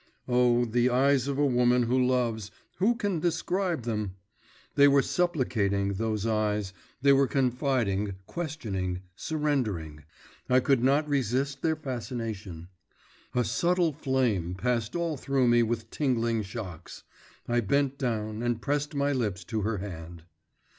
Oh, 0.27 0.65
the 0.65 0.89
eyes 0.89 1.27
of 1.27 1.37
a 1.37 1.45
woman 1.45 1.83
who 1.83 2.03
loves 2.03 2.49
who 2.77 2.95
can 2.95 3.19
describe 3.19 3.83
them? 3.83 4.15
They 4.73 4.87
were 4.87 5.03
supplicating, 5.03 5.93
those 5.93 6.25
eyes, 6.25 6.73
they 7.03 7.13
were 7.13 7.27
confiding, 7.27 8.15
questioning, 8.25 9.03
surrendering… 9.15 10.03
I 10.49 10.59
could 10.59 10.83
not 10.83 11.07
resist 11.07 11.61
their 11.61 11.75
fascination. 11.75 12.69
A 13.35 13.43
subtle 13.43 13.93
flame 13.93 14.55
passed 14.55 14.95
all 14.95 15.17
through 15.17 15.47
me 15.47 15.61
with 15.61 15.91
tingling 15.91 16.41
shocks; 16.41 17.03
I 17.47 17.59
bent 17.59 17.99
down 17.99 18.41
and 18.41 18.59
pressed 18.59 18.95
my 18.95 19.11
lips 19.13 19.43
to 19.43 19.61
her 19.61 19.77
hand. 19.77 20.23